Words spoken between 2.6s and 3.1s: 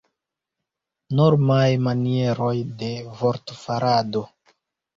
de